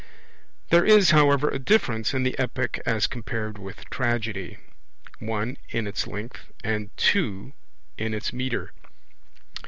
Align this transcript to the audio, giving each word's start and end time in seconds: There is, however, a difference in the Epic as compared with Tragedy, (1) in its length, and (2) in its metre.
There 0.71 0.83
is, 0.83 1.11
however, 1.11 1.47
a 1.51 1.59
difference 1.59 2.11
in 2.11 2.23
the 2.23 2.35
Epic 2.39 2.81
as 2.87 3.05
compared 3.05 3.59
with 3.59 3.87
Tragedy, 3.91 4.57
(1) 5.19 5.57
in 5.69 5.85
its 5.85 6.07
length, 6.07 6.51
and 6.63 6.89
(2) 6.97 7.53
in 7.99 8.15
its 8.15 8.33
metre. 8.33 8.71